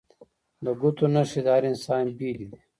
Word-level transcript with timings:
د 0.63 0.65
ګوتو 0.79 1.05
نښې 1.13 1.39
د 1.45 1.47
هر 1.55 1.63
انسان 1.71 2.05
بیلې 2.17 2.45
دي 2.51 2.59